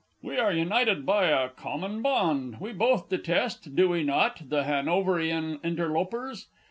[0.23, 2.59] We are united by a common bond.
[2.59, 4.49] We both detest do we not?
[4.49, 6.47] the Hanoverian interlopers.